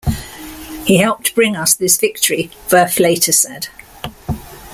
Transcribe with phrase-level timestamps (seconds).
[0.83, 3.67] He helped bring us this victory, Wurf later said.